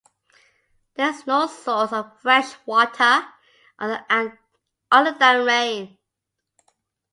[0.95, 3.23] There is no source of fresh water
[3.77, 4.03] other
[5.21, 5.99] than rain.